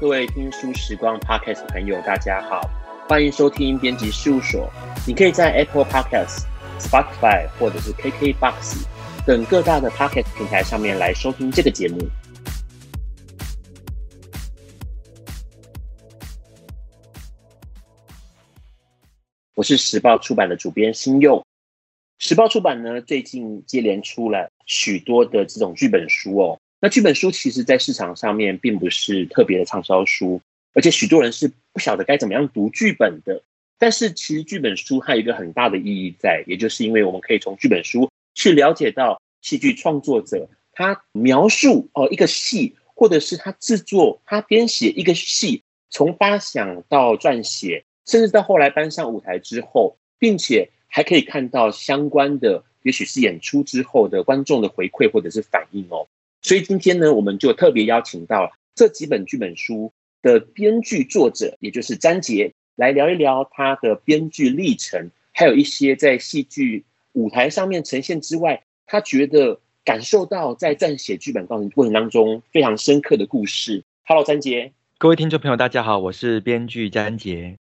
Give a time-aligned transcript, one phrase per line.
[0.00, 2.62] 各位听书时光 Podcast 朋友，大家好，
[3.06, 4.66] 欢迎收听编辑事务所。
[5.06, 6.46] 你可以在 Apple Podcast、
[6.78, 8.86] Spotify 或者是 KKBox
[9.26, 11.98] 等各大的 Podcast 平台上面来收听这个节目。
[19.54, 21.44] 我是时报出版的主编新佑。
[22.16, 26.58] 时报出版呢，最近接连出了许多的这种剧本书哦。
[26.82, 30.40] 那剧本书其实，在市场上面并不是特别的畅销书，
[30.72, 33.42] 而且许多人是不晓得该怎么样读剧本的。
[33.78, 56.06] 但是，其实剧本书还有一个很大的意义在，也就是因为我们可以从剧本书去了解到戏剧创作者他描述哦一个戏，或者是他制作、他编写一个戏，从发想到撰写，甚至到后来搬上舞台之后，并且还可以看到相关的，也许是演出之后的观众的回馈或者是反应哦。
[56.42, 73.84] 所以今天呢，我们就特别邀请到这几本剧本书的编剧作者，也就是詹杰，来聊一聊他的编剧历程，还有一些在戏剧舞台上面呈现之外，他觉得感受到在撰写剧本过程过程当中非常深刻的故事。
[74.04, 77.56] Hello，詹杰，各位听众朋友，大家好，我是编剧詹杰。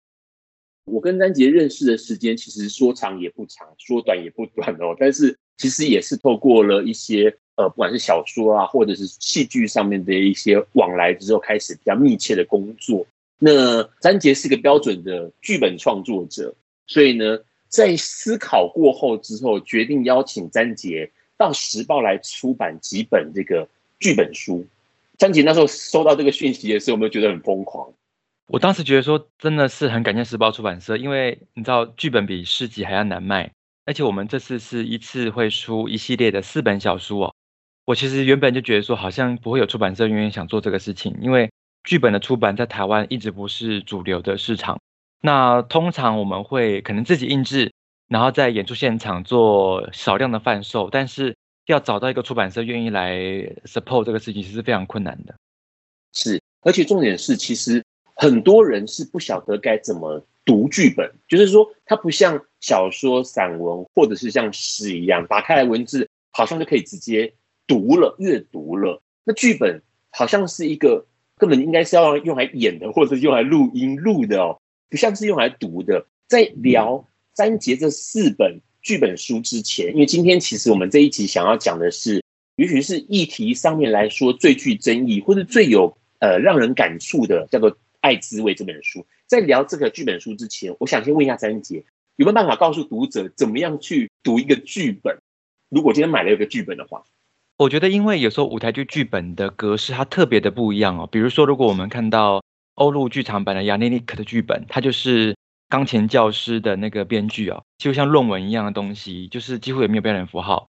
[0.84, 7.36] 我跟詹杰认识的时间其实说长也不长，说短也不短哦，但是其实也是透过了一些。
[7.58, 13.04] 呃，不管是小说啊，或者是戏剧上面的一些往来之后，开始比较密切的工作。
[13.40, 16.54] 那詹杰是个标准的剧本创作者，
[16.86, 24.64] 所以呢，在思考过后之后，决定邀请詹杰到时报来出版几本这个剧本书。
[25.16, 27.92] 詹杰那时候收到这个讯息的时候，有没有觉得很疯狂？
[28.46, 33.50] 我当时觉得说，真的是很感谢时报出版社，因为你知道，剧本比诗集还要难卖，
[33.84, 37.34] 而且我们这次是一次会出一系列的四本小书哦。
[37.88, 41.50] 我其实原本就觉得说，好像不会有出版社愿意想做这个事情，因为
[41.84, 44.78] 剧本的出版在台湾一直不是主流的市场。
[45.22, 47.72] 那通常我们会可能自己印制，
[48.06, 51.34] 然后在演出现场做少量的贩售，但是
[51.64, 53.16] 要找到一个出版社愿意来
[53.64, 55.34] support 这个事情，其实是非常困难的。
[56.12, 57.82] 是，而且重点是，其实
[58.14, 67.32] 很多人是不晓得该怎么读剧本，就是说，它不像小说、散文，或者是像诗一样，打开来文字好像就可以直接。
[67.68, 71.06] 读了，阅读了，那剧本好像是一个
[71.36, 74.58] 根本应该是要用来演的，或者是用来录音录的哦，
[74.88, 76.06] 不像是用来读的。
[76.26, 82.24] 在聊詹杰这四本剧本书之前，因为今天其实我们这一集想要讲的是，
[82.56, 87.70] 也许是议题上面来说最具争议，或者最有呃让人感触的，叫做
[88.00, 89.06] 《爱滋味》这本书。
[89.26, 91.84] 在聊这个剧本书之前，我想先问一下詹杰，
[92.16, 95.18] 有没有办法告诉读者怎么样去读一个剧本？
[95.68, 97.04] 如果今天买了一个剧本的话。
[97.58, 101.08] 我觉得，因为有时候舞台剧剧本的格式它特别的不一样哦。
[101.10, 102.40] 比如说，如果我们看到
[102.76, 105.36] 欧陆剧场版的《亚涅尼克》的剧本，它就是
[105.68, 110.68] 钢琴教师的那个编剧哦，就像论文一样的东西，就是几乎也没有标点符号。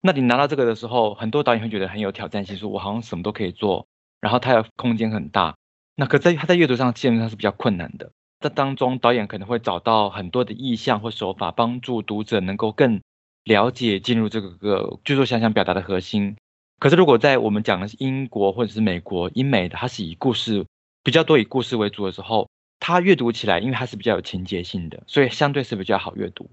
[0.00, 3.86] 那你拿到这个的时候，很多导演会觉得很有挑战性，说我好像什么都可以做，
[4.22, 5.54] 然后它的空间很大。
[5.94, 8.12] 那可在它在阅读上基本上是比较困难的。
[8.40, 13.02] 这当中，导演可能会找到很多的意象或手法，帮助读者能够更。
[13.44, 16.36] 了解进入这个个剧作想想表达的核心，
[16.78, 20.64] 可是如果在我们讲的是英国或者是美国英美的，它是以故事
[21.02, 26.50] 比较多，以故事为主的时候，它阅读起来，因为它是比较有情节性的，所以相对是比较好阅读。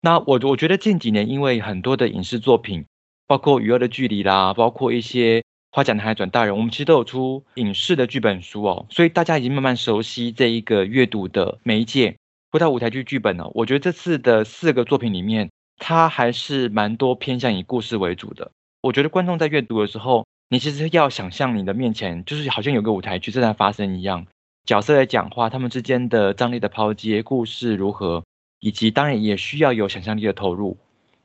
[0.00, 2.86] 那我我觉得近几年因为很多的影视作品，
[3.26, 5.40] 包括《与恶的距离》啦，包括一些
[5.70, 12.16] 《花甲男孩转大人》，我们其实都有出影视的剧本书哦，所以大家已经慢慢熟悉这一个阅读的媒介。
[12.50, 15.50] 回到舞台剧剧本呢，我觉得这次的四个作品里面。
[15.80, 18.52] 它还是蛮多偏向以故事为主的。
[18.82, 24.26] 我觉得观众在阅读的时候，你其实要想象你的面前就是好像有个舞台剧正在发生一样，
[24.64, 28.22] 角色在讲话，他们之间的张力的抛接，故事如何，
[28.60, 30.76] 以及当然也需要有想象力的投入。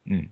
[0.06, 0.28] 嗯，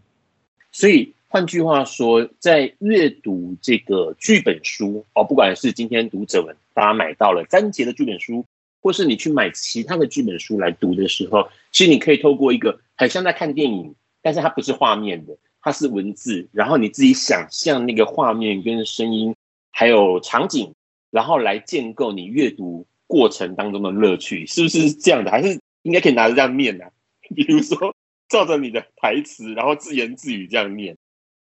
[0.72, 8.46] 所以换句话说，在阅读这个剧本书哦，不管是今天读者们大家买到了詹杰的剧本书，
[8.81, 13.93] 或是你去买其他的剧本书来读的时候，其实你可以透过一个很像在看电影。
[14.23, 19.35] 但是它不是画面的，它是文字，然后你自己想象那个画面跟声音，
[19.70, 20.73] 还有场景，
[21.11, 25.29] 然后来建构你阅读过程当中的乐趣，是不是这样的？
[25.29, 26.90] 还是应该可以拿着这样念呢、啊？
[27.35, 27.93] 比如说
[28.29, 30.96] 照着你的台词，然后自言自语这样念。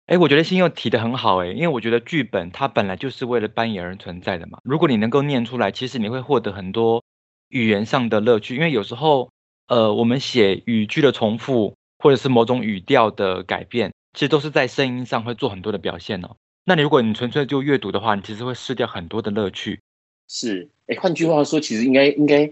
[0.08, 4.60] 哎，我觉得新佑提得很好哎，因为我觉得剧本它本来就是为了扮演而存在的嘛。
[4.64, 7.04] 如果你能够念出来，其实你会获得很多
[7.50, 9.30] 语言上的乐趣，因为有时候
[9.68, 11.76] 呃，我们写语句的重复。
[12.06, 16.36] 或者是某种语调的改变，其实都是在声音上会做很多的表现哦。
[16.64, 19.80] 那你如果你纯粹就阅读的话，你其实会失掉很多的乐趣。
[20.28, 22.48] 是，哎，换句话说，其实应该应该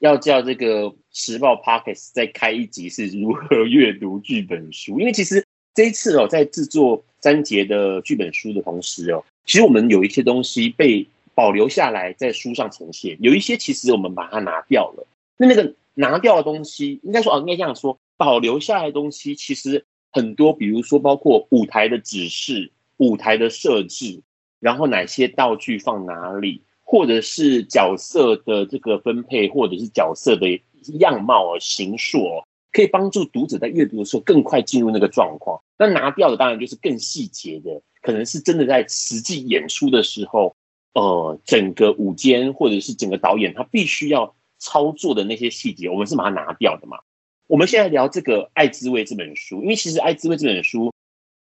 [0.00, 15.06] 要叫这个时报 Podcast 再开一集是如何阅读剧本书，因为其实这一次哦，在制作三节的剧本书的同时哦，其实我们有一些东西被保留下来在书上呈现，有一些其实我们把它拿掉了。
[15.38, 24.20] 那那个拿掉的东西，应该说哦，应该这样说，保留下来的东西其实很多，比如说包括舞台的指示、舞台的设置，
[24.60, 26.62] 然后哪些道具放哪里。
[26.90, 30.58] 或者是角色的这个分配，或者是角色的
[30.98, 32.42] 样貌啊、形塑，
[32.72, 35.60] 可以帮助读者在阅读的时候更快进入那个状况。
[35.78, 40.56] 那拿掉的当然就是更细节的，可能是真的在实际演出的时候，
[40.94, 47.00] 呃，整个舞间或者是整个导演他必须要操作的那些细节，我们是把它拿掉的嘛。
[47.48, 50.92] 我们现在聊这个《爱滋味》这本书，因为其实《爱滋味》这本书，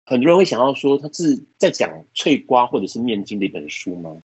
[0.05, 4.21] 很多人会想要说，它是在讲脆瓜或者是面筋的一本书吗？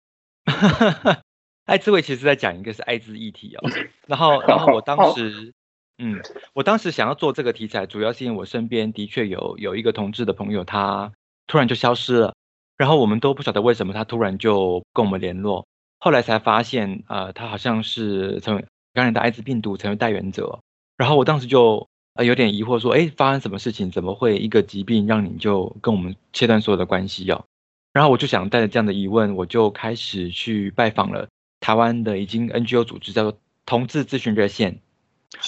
[1.66, 3.68] 爱滋味其实在讲一个是艾滋议题哦，
[4.06, 5.52] 然后然后我当时，
[5.98, 6.20] 嗯，
[6.52, 11.12] 我当时想要做这个题材，主要是因为我身边的确有有一个同志的朋友，他
[11.46, 12.34] 突然就消失了，
[12.76, 15.66] 然后我们都不晓得为什么他突然就跟我们联络，
[15.98, 20.60] 后来才发现，呃，他好像是成为感染的艾滋病毒成为带原者，
[20.96, 23.90] 然后我当时就呃有点疑惑说，哎，发生什么事情？
[23.90, 27.44] 怎么会一个疾病让你就跟我们切断所有的关系哦？
[27.92, 31.28] 然后我就想带着这样的疑问，我就开始去拜访了
[31.60, 34.80] 台湾的已经 NGO 组织，叫做同志咨询热线。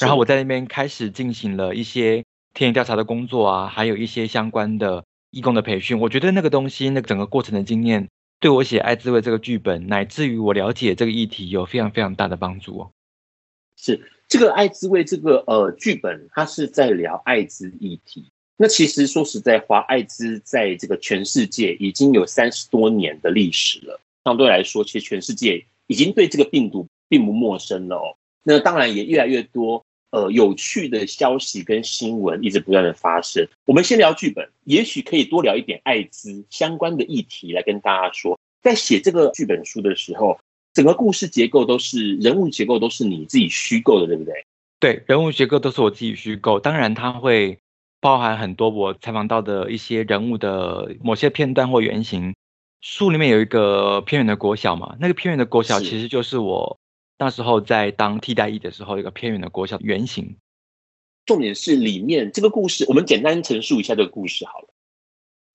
[0.01, 6.01] 然后我在那边开始进行了一些田野调查的工作啊，还有一些相关的义工的培训。
[6.01, 8.09] 我觉得那个东西，那个整个过程的经验，
[8.41, 12.91] 对我写《爱滋味》这个剧本，乃至于我了解这个议题，有非常非常大的帮助哦。
[13.77, 18.25] 是这个《艾滋味》这个呃剧本，它是在聊艾滋议题。
[18.57, 24.01] 那其实说实在话，艾滋在这个全世界已经有三十多年的历史了。
[24.25, 28.17] 相对来说，其实全世界已经对这个病毒并不陌生了哦。
[28.43, 33.47] 那当然也越来越多呃有趣的消息跟新闻一直不断的发生。
[33.67, 38.39] 我们先聊剧本，也许可以多聊一点艾滋相关的议题来跟大家说。
[38.63, 40.41] 在写这个剧本书的时候，
[40.77, 44.47] 整个故事结构都是人物结构都是你自己虚构的，对不对？
[44.79, 46.61] 对，人物结构都是我自己虚构。
[46.61, 47.59] 当然，它会。
[47.99, 52.35] 包含很多我采访到的一些人物的某些片段或原型。
[52.81, 56.79] 书里面有一个偏远的国小嘛，那个偏远的国小其实就是我
[57.19, 60.37] 那时候在当替代役的时候一个偏远的国小原型。
[61.25, 64.69] 重点是里面这个故事，我们简单陈述一下这个故事好了。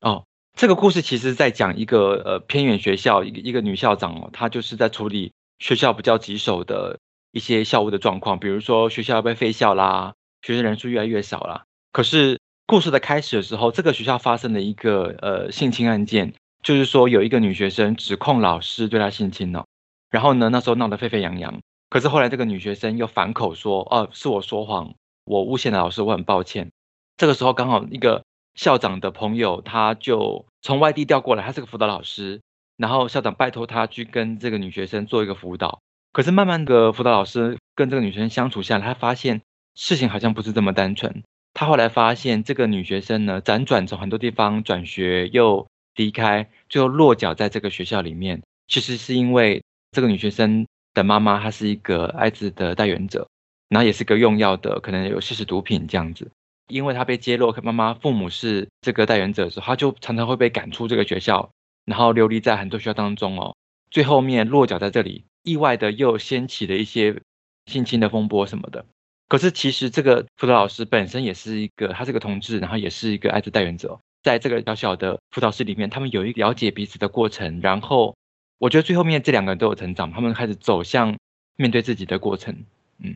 [0.02, 0.26] 哦，
[0.58, 7.00] 这个故事其实在讲一个呃偏远学校一个一个女校长哦，她就是在处理学校比较棘手的
[7.32, 11.64] 一些校务的状况，比如说学校要被废校啦，学生人数越来越少啦。
[11.92, 16.34] 可是故事的开始的时候，这个学校发生了一个呃性侵案件，
[16.64, 19.66] 就是说有一个女学生指控老师对她性侵了，
[20.10, 21.60] 然后呢，那时候闹得沸沸扬扬。
[21.90, 24.94] 可是后来这个女学生又反口说，哦，是我说谎，
[25.26, 26.72] 我诬陷了老师，我很抱歉。
[27.18, 28.24] 这个时候刚好一个
[28.56, 32.42] 校长的朋友他就从外地调过来，他是个辅导老师，
[32.78, 35.80] 然后校长拜托他去跟这个女学生做一个辅导。
[36.14, 39.42] 可是慢慢的辅导老师跟这个女生相处下来，他发现
[39.76, 41.24] 事情好像不是这么单纯。
[41.54, 48.42] 他后来发现，这个女学生呢，辗转从很多地方转学，又离开，最后落脚在这个学校里面。
[48.68, 49.62] 其实是因为
[49.92, 53.28] 这个女学生的妈妈，她是一个艾滋的带原者，
[53.68, 56.32] 然后也是个用药的，可能有吸食毒品这样子。
[56.72, 61.52] 因为他被揭露，妈妈父母是这个代言者的时候，他就常常会被赶出这个学校，
[61.86, 63.56] 然后流离在很多学校当中哦。
[63.90, 67.22] 最后面落脚在这里，意外的又掀起了一些
[67.66, 68.86] 性侵的风波什么的。
[69.28, 78.16] 可是其实这个辅导老师本身也是一个，他是个同志，然后也是一个艾滋代言者，在这个小小的辅导室里面，他们有一了解彼此的过程，然后
[78.58, 81.18] 我觉得最后面这两个人都有成长，他们开始走向
[81.56, 82.66] 面对自己的过程。
[83.00, 83.16] 嗯，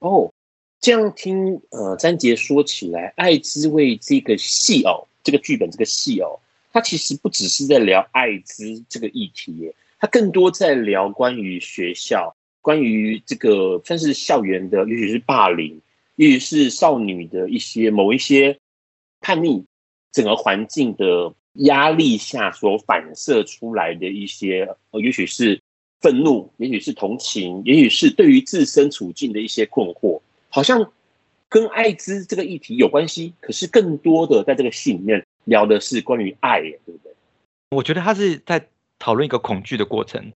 [0.00, 0.32] 哦，
[0.80, 6.38] 这样听呃詹杰说起来，爱滋味这个戏哦，这个剧本这个戏哦，
[6.72, 12.34] 它其实不只是在聊艾滋这个议题耶，它更多在聊关于学校。
[12.60, 15.80] 关于这个算是校园的，也许是霸凌，
[16.16, 18.58] 也许是少女的一些某一些
[19.20, 19.64] 叛逆，
[20.12, 25.62] 整个环境的压力下所反射出来的一些，呃，也许是
[26.00, 30.92] 愤怒，也许是同情，也许是对于自身处境的一些困惑，好像
[31.48, 33.34] 跟艾滋这个议题有关系。
[33.40, 37.12] 可是更多的在这个戏里面聊的是关于爱，对不对？
[37.70, 40.32] 我觉得他是在讨论一个恐惧的过程。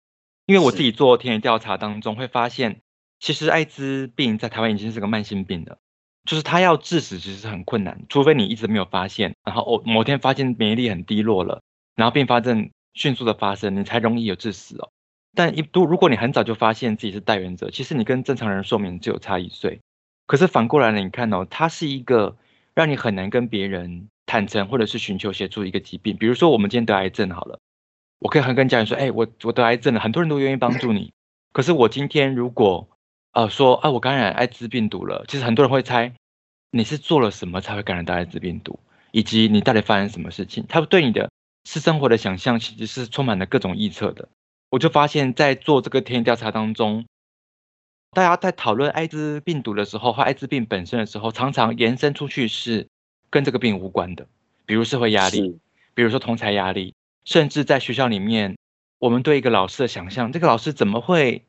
[0.45, 2.81] 因为我自己做田野调查当中会发现，
[3.19, 5.77] 其实艾滋病在台湾已经是个慢性病了，
[6.25, 11.61] 就是它要致死其实是很困难，除非你一直没有发现，然后某天发现免疫力很低落了，
[11.95, 14.89] 然后并发症迅速的发生，你才容易有致死哦。
[15.35, 19.79] 但一都如果你很早就发现自己是带原者，其实你跟正常人寿命只有差一岁。
[20.29, 22.37] 可是反过来呢，你看哦，它是一个
[22.75, 26.15] 让你很难跟别人坦诚或者是寻求协助一个疾病。
[26.17, 27.57] 比如说我们今天得癌症好了，
[28.19, 31.11] 我可以很跟家人说，哎，我我得癌症了，很多人都愿意帮助你。
[31.51, 32.87] 可是我今天如果
[33.31, 36.13] 呃说啊，我感染艾滋病毒了，其实很多人会猜
[36.69, 40.63] 你是做了什么才会感染到艾滋病毒，以及你到底发生什么事情。
[40.69, 41.31] 他对你的
[41.63, 44.29] 私生活的想象其实是充满了各种臆测的。
[44.69, 47.03] 我就发现，在做这个田野调查当中，
[48.11, 52.87] 大家在讨论艾滋病毒的时候，或艾滋病本身的时候，常常延伸出去是
[53.29, 54.27] 跟这个病无关的，
[54.65, 55.59] 比如社会压力，
[55.93, 58.57] 比如说同才压力，甚至在学校里面，
[58.97, 61.45] 我们对一个老师的想象，这个老师怎么会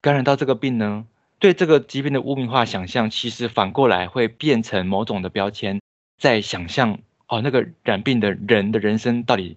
[0.00, 1.06] 感染到这个病呢？
[1.40, 5.80] 对这个疾病的污名化想象，其实反过来会变成某种的标签，
[6.18, 9.56] 在想象哦，那个染病的人的人生到底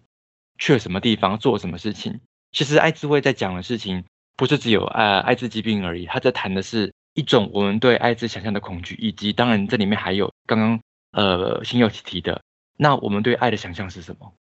[0.57, 2.21] 去了什么地方，做了什么事情。
[2.53, 10.79] 其实艾滋会在讲的事情，不是只有呃艾滋疾病而已，他在谈的是一种我们对艾滋想象的恐惧，以及当然这里面还有刚刚
[11.11, 12.41] 呃新友提的，
[12.77, 14.33] 那我们对爱的想象是什么？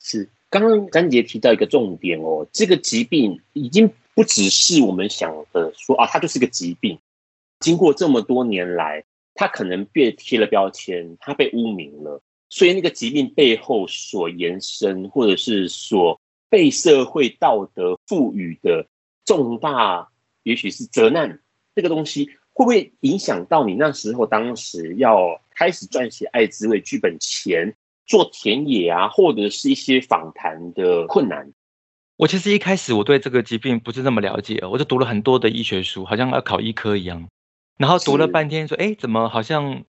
[0.00, 6.98] 是刚刚詹杰提到一个重点哦，这个疾病已经不只是我们想的说啊，它就是个疾病，
[7.60, 9.04] 经过这么多年来，
[9.34, 16.20] 它可能被贴了标签，它被污名了，所以那个疾病背后所延伸或者是所。
[16.50, 18.86] 被社会道德赋予的
[19.24, 20.08] 重大，
[20.42, 21.40] 也许是责难，
[21.74, 27.74] 这个东西会不会影响到你那时候当时要开始撰写爱滋味剧本前
[28.06, 31.52] 做田野啊，或者是一些访谈的困难？
[32.16, 37.28] 我其实一开始我对这个疾病不是那么了解，我就读了很多的医学书，好像要考医科一样，
[37.78, 39.84] 然后读了半天说，哎，怎么好像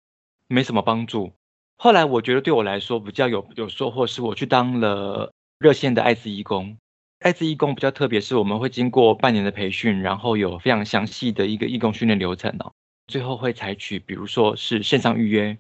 [0.48, 1.34] 没什么帮助？
[1.78, 5.32] 后来我觉得对我来说比较有有收获，是我去当了。
[5.58, 6.78] 热线的艾滋义工，
[7.26, 12.72] 艾滋义工比较特别，是我们会经过半年的培训，然后有非常详细的一个义工训练流程哦。
[13.08, 15.58] 最后会采取，比如说是线上预约。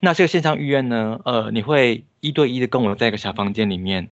[0.00, 4.08] 那这个线上预约呢，呃，你会一对一的跟我在一个小房间里面，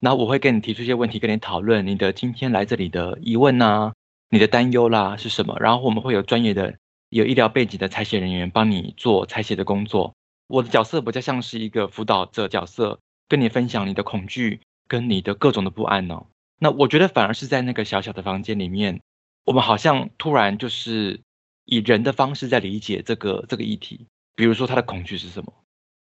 [0.00, 3.92] 然后我会跟你提出一些问题，跟你讨论你的今天来这里的疑问呐、啊，
[4.30, 5.56] 你的担忧啦是什么？
[5.60, 6.74] 然后我们会有专业的
[7.10, 10.14] 有医疗背景的采写人员帮你做采写的工作。
[10.48, 14.58] 我的角色比较像是一个辅导者角色，跟你分享你的恐惧。
[14.88, 16.26] 跟你的各种的不安哦，
[16.62, 19.00] 那我觉得反而是在那个小小的房间里面，
[19.44, 21.20] 我们好像突然就是
[21.64, 24.06] 以人的方式在理解这个这个议题。
[24.36, 25.52] 比如说他的恐惧是什么？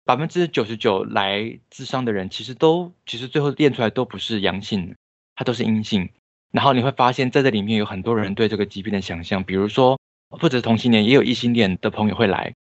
[0.04, 4.94] 百分之九十九来咨商的人，其实都其实最后验出来都不是阳性，
[5.34, 6.08] 他都是阴性。
[6.52, 9.98] 然后你会发现在这里面有很多人对这个疾病的想象，比如说
[10.38, 12.54] 不止同性恋，也有异性恋的朋友会来。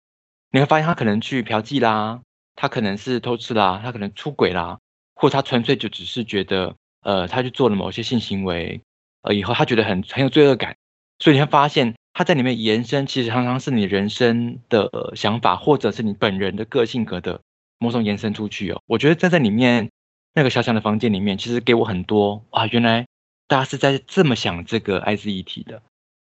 [0.51, 2.21] 你会发现他可能去嫖妓啦，
[2.55, 4.79] 他可能是偷吃啦，他可能出轨啦。
[5.15, 8.81] 或他纯粹就只是觉得，呃，他去做了某些性行为，
[9.21, 10.75] 呃，以后他觉得很很有罪恶感，
[11.19, 17.41] 所以你会发现他在里面延伸，其实常常是你人生的想法，或者是你本人的个性格的
[17.77, 18.81] 某种延伸出去哦。
[18.87, 19.89] 我觉得站在里面
[20.33, 23.05] 那个小小的房间里面，其实给我很多啊，原来
[23.47, 25.81] 大家是在这么想这个艾滋议题的。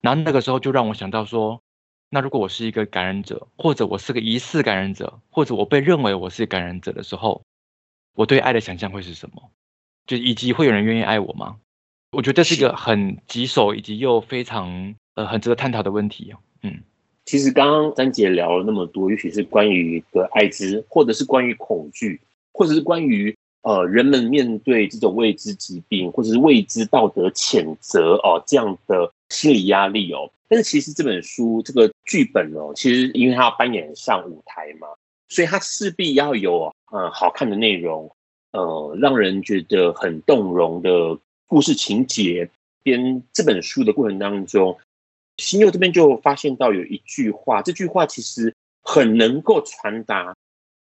[0.02, 1.62] 然后那个时候就让我想到说，
[2.10, 7.42] 那如果我是一个感染者，或者我是个疑似感染者，或者我被认为我是感染者的时候。
[8.16, 9.50] 我对爱的想象会是什么？
[10.10, 11.58] 就以及会有人愿意爱我吗？
[12.14, 16.34] 我觉得这是一个很棘手以及又非常呃很值得探讨的问题。
[16.64, 16.80] 嗯，
[17.26, 22.20] 其实刚刚詹姐聊了那么多，也许是关于的艾滋，或者是关于恐惧，
[22.54, 30.32] 或者是关于呃人们面对这种未知疾病，或者是未知道德谴责哦这样的心理压力哦。
[30.48, 34.88] 但是其实这本书这个剧本哦，其实因为它要扮演上舞台嘛。
[35.32, 38.10] 所以它势必要有呃好看的内容，
[38.52, 42.50] 呃让人觉得很动容的故事情节。
[42.82, 44.80] 编这本书的过程当中，
[45.36, 50.34] 新佑这边就发现到有一句话，这句话其实很能够传达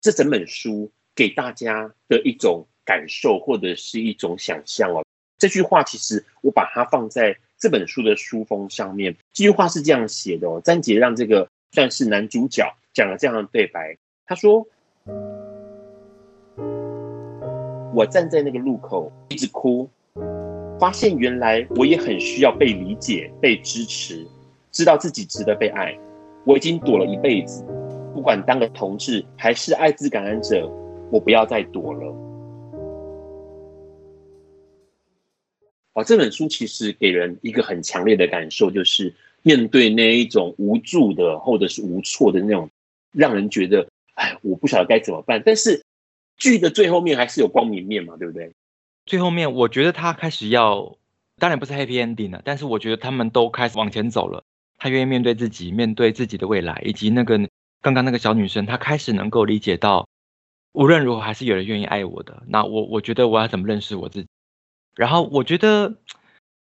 [0.01, 5.05] 这整本书给大家的一种感受或者是一种想象哦。
[5.37, 9.15] 这句话其实我把它放在这本书的书封上面。
[9.35, 13.99] 这句话是这样写的哦，詹杰让这个算是男主角讲了这样的对白。
[14.25, 14.67] 他说
[17.95, 19.87] ：“我站在那个路口，一直哭，
[20.81, 24.27] 发现原来我也很需要被理解、被支持，
[24.71, 25.95] 知道自己值得被爱。
[26.47, 27.63] 我已经躲了一辈子，
[28.15, 30.67] 不管当个同志还是艾滋感染者，
[31.11, 32.17] 我不要再躲了。”
[35.93, 42.71] 哦，这本书其实给人一个很强烈的感受，就是面对那一种无助的或者是无措的那种，
[43.13, 43.87] 让人觉得。
[44.15, 45.43] 哎，我不晓得该怎么办。
[45.43, 45.83] 但是
[46.43, 48.53] 剧的最后面还是有光明面嘛，对不对？
[49.07, 50.99] 最后面，我觉得他开始要
[51.39, 54.43] 当然不是 happy ending 了，但是我觉得他们都开始往前走了。
[54.77, 57.39] 他愿意面对自己，面对自己的未来，以及那个
[57.81, 60.09] 刚刚那个小女生，她开始能够理解到，
[60.73, 62.43] 无论如何还是有人愿意爱我的。
[62.49, 64.29] 那我我觉得我要怎么认识我自己？
[64.97, 65.95] 然后我觉得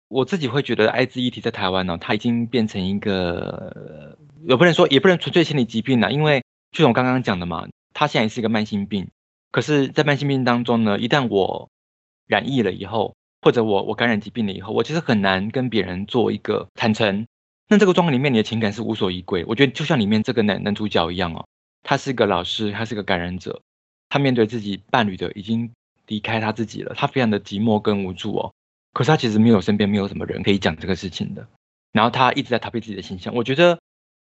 [0.07, 4.17] 我自己会觉得艾滋议题在台湾呢，它已经变成一个，
[4.47, 9.07] 也不能说也不能纯粹心理疾病了，因为就像我刚刚讲的嘛，它现在也是一个慢性病。
[9.55, 11.69] 可是，在慢性病当中呢，一旦我
[12.27, 17.25] 染疫了以后，或者我我感染疾病了以后，我其实很难跟别人做一个坦诚。
[17.69, 19.45] 那这个状况里面，你的情感是无所依归。
[19.45, 21.47] 我觉得就像里面这个男男主角一样哦，
[21.83, 23.61] 他是个老师，他是个感染者，
[24.09, 25.71] 他面对自己伴侣的已经
[26.07, 28.53] 离开他自己了，他非常的寂寞跟无助哦。
[28.91, 31.47] 可是他其实没有身边没有什么人可以讲这个事情的，
[31.93, 33.33] 然后他一直在逃避自己的形象。
[33.33, 33.79] 我觉得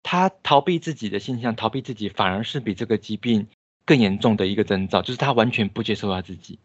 [0.03, 3.48] 他逃避自己的形象，逃避自己，反而是比这个疾病。
[3.86, 6.60] 更严重的一个征兆，就是他完全不接受他自己。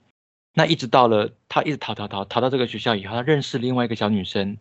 [0.55, 4.59] 那一直到了他一直逃逃逃逃到这个学校以后，他认识另外一个小女生，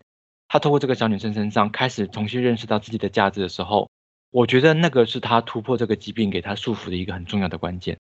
[0.48, 3.90] 他透过这个小女生身上开始重新认识到自己的价值的时候，
[4.30, 7.98] 我觉得那个是他突破这个疾病给他束缚的一个很重要的关键。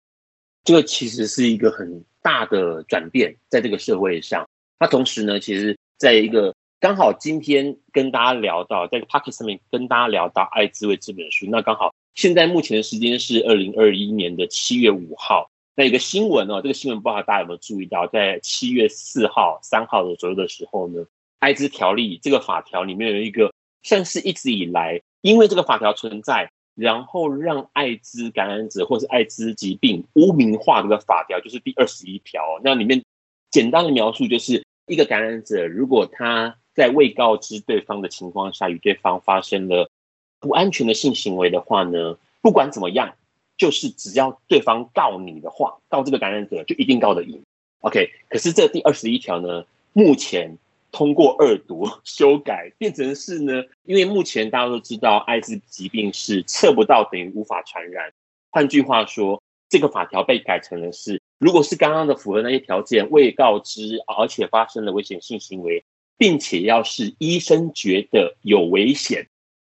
[0.64, 4.46] 这个其实是一个很大的转变，在这个社会上。
[4.78, 11.92] 他同时呢，其实在一个刚好今天跟大家聊到，在 Podcast 上面跟大家聊到《爱滋味》这本书，那刚好。
[12.14, 15.50] 现在目前的时间是二零二一年的七月五号。
[15.74, 21.04] 那有个新闻哦，这个新闻不知道大家有没有注意到，在七月四号、三号的左右的时候呢，
[21.40, 32.60] 艾滋条例这个法条里面有一个，像是一直以来因为这个法条存在，然后让艾滋感染者或是艾滋疾病污名化的法条，就是第二十一条。
[32.62, 33.02] 那里面
[33.50, 39.90] 简单的描述就是，一个感染者如果他在未告知对方的情况下与对方发生了。
[40.38, 43.16] 不安全的性行为的话呢，不管怎么样，
[43.56, 47.42] 就是只要对方告你的话，告这个感染者就一定告得赢。
[47.80, 50.56] OK，可是这第二十一条呢，目前
[50.92, 58.12] 通过二读 修改，变成是呢，因为目前大家都知道，艾滋疾病是测不到等于无法传染。
[58.50, 65.84] 换句话说，这个法条被改成了是，如果是刚刚的符合那些条件，未告知而且发生了危险性行为，
[66.18, 69.28] 并且要是医生觉得有危险。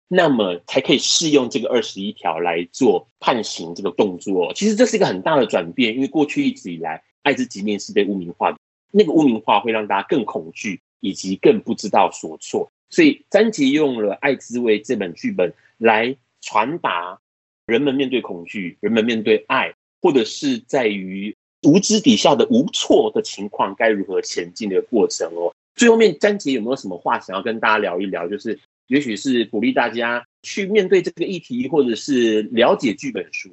[0.07, 4.53] 那么才可以适用这个二十一条来做判刑这个动作。
[4.55, 8.59] 其实这是一个很大的转变，因为过去一直以来，艾滋疾病是被污名化的，
[8.93, 12.71] 那个污名化会让大家更恐惧，以及更不知道所措。
[12.91, 17.19] 所以詹杰用了《爱滋味》这本剧本来传达
[17.67, 25.53] 人们面对恐惧、人们面对爱，或者是在于无知底下的无措的情况该如何前进的过程哦。
[25.75, 28.29] 最后面，詹杰有没有什么话想要跟大家聊一聊？
[28.29, 28.59] 就是。
[28.89, 33.51] 也许是鼓励大家去面对这个议题，或者是了解剧本书。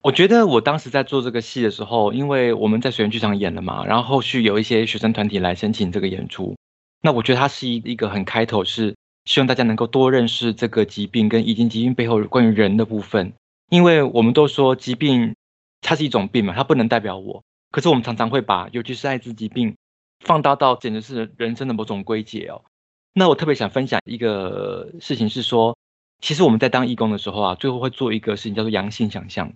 [0.00, 6.54] 我觉得我当时在做这个戏的时候，因为我们在水源剧场演了嘛，然后后续有一些学生团体来申请这个演出。
[7.02, 8.94] 那我觉得它是一一个很开头，是
[9.24, 13.32] 希望大家能够多认识这个疾病跟已经疾病背后关于人的部分。
[13.70, 15.34] 因为我们都说疾病
[15.80, 17.42] 它是一种病嘛，它不能代表我。
[17.72, 19.74] 可是我们常常会把，尤其是艾滋疾病，
[20.20, 22.62] 放大到简直是人生的某种归结哦。
[23.12, 25.76] 那我特别想分享一个事情是说，
[26.20, 29.52] 其实我们在当义工的时候啊，最后会做一个事情叫做阳性想象，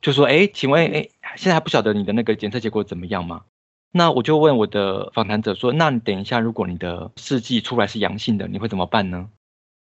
[0.00, 3.42] 就说，哎，请问，哎，现在还不晓得你的那个检测结果怎么样吗？
[3.90, 9.28] 那我就问我的访谈者说，那你等一下，如果你的试剂出来是阳性的，你会怎么办呢？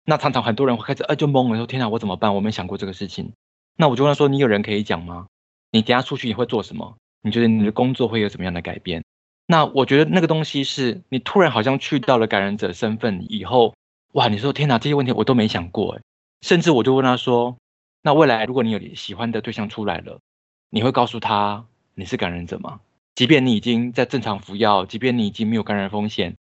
[0.05, 2.33] 那常常很多人会开始，哎，就懵了，说，天哪，我怎么办？
[2.33, 3.33] 我没想过这个事情。
[3.75, 5.27] 那我就问他说，你有人可以讲吗？
[5.71, 6.95] 你等下出去你会做什么？
[7.21, 9.03] 你觉得你的工作会有什么样的改变？
[9.51, 13.73] 那我觉得那个东西是你突然好像去到了感染者身份以后，
[14.11, 14.27] 哇！
[14.27, 16.01] 你说天哪，这些问题我都没想过诶，
[16.41, 17.57] 甚至我就问他说
[18.03, 20.19] ：“那未来如果你有喜欢的对象出来了，
[20.69, 22.79] 你会告诉他你是感染者吗？
[23.15, 26.35] 即便你已经在正常服药，即便你已经没有感染风险，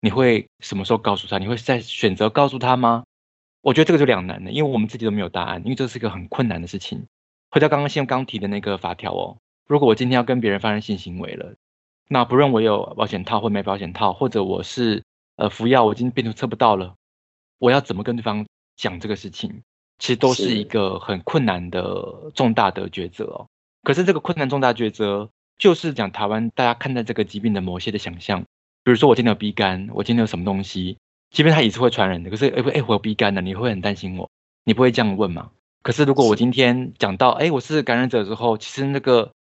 [0.00, 1.36] 你会什么时候告诉他？
[1.36, 3.04] 你会再选择告诉他吗？”
[3.60, 7.04] 我觉得这个就两难了，因为我们自己都没有答案，因为这是一个很困难的事情。
[7.50, 9.36] 回到刚刚先刚提的那个法条哦，
[9.68, 11.54] 如果我今天要跟别人发生性行为了。
[12.08, 15.02] 那不论我有保险套或没保险套，或者我是
[15.36, 16.94] 呃服药，我已经病毒测不到了，
[17.58, 19.62] 我要怎么跟对方讲这个事情？
[19.98, 23.46] 其实都是一个很困难的重大的抉择哦。
[23.84, 28.42] 可是这个困难重大抉择，就是讲台湾大家看待这个疾病的某些的想象。
[28.82, 30.98] 比如说我今天有鼻肝，我今天有什么东西，
[31.30, 32.28] 即便它也是会传染的。
[32.28, 34.28] 可是哎哎，我有鼻肝的，你会很担心我，
[34.64, 35.50] 你不会这样问吗？
[35.82, 39.32] 可是如果我今天讲到哎我是感染者之后，其实那个。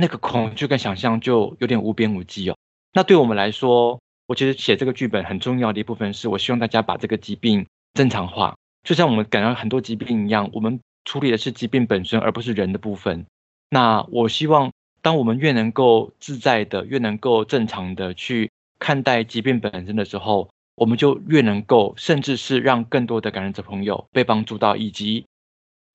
[0.00, 2.56] 那个恐惧跟想象就有点无边无际哦。
[2.92, 13.26] 那对我们来说，我觉得写这个剧本很重要的一部分是，我希望大家把这个疾病正常化，就像我们感到很多疾病一样，我们处理的是疾病本身，而不是人的部分。
[13.70, 14.70] 那我希望，
[15.02, 25.26] 当我们越能够自在的，越能够正常的去看待疾病本身的时候，我们就越能够，甚至是让更多的感染者朋友被帮助到，以及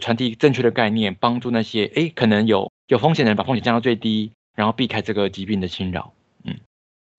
[0.04, 6.13] 传递正确的概念，帮助那些哎可能有有风险的人把风险降到最低，然后避开这个疾病的侵扰。
[6.44, 6.58] 嗯，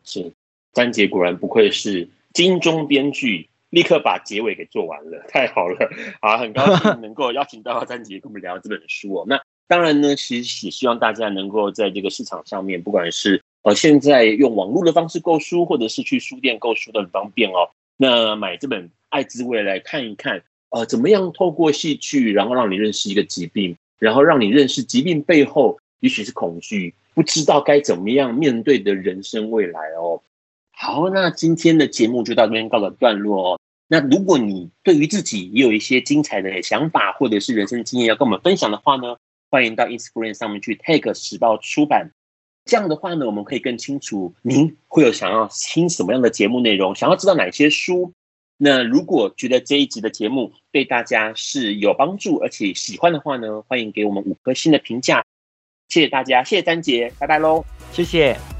[0.04, 0.30] 是，
[0.74, 5.88] 詹杰果然不愧是金钟编剧，立刻把结尾给做完了，太好了
[6.20, 6.36] 啊！
[6.36, 9.24] 很高兴 能够邀请到詹杰跟我们聊这本书哦。
[9.26, 17.70] 那当然呢，其实也希望大家能够在这个市场上面，不管是呃现在用网络的方式购书，或者是去书店购书都很方便哦。
[17.96, 20.42] 那买这本《爱之未来》看一看，
[20.74, 30.20] 呃，怎么样透过戏剧，然后让你认识一个疾病，然后让你认识疾病背后也许是恐惧，不知道该怎么样面对的人生未来哦。
[30.72, 33.60] 好，那今天的节目就到这边告个段落哦。
[33.86, 39.16] 那如果你对于自己也有一些精彩的想法，或者是人生经验要跟我们分享的话呢，
[39.52, 42.10] 欢迎到 Instagram 上面去 tag 时报出版。
[42.64, 48.12] 这样的话呢，我们可以更清楚您会有想要听什么样的节目内容，想要知道哪些书。
[48.56, 55.24] 那如果觉得这一集的节目对大家是有帮助，而且喜欢的话呢，欢迎给我们五颗星的评价。
[55.88, 58.53] 谢谢大家，谢谢詹杰，拜拜喽，谢谢。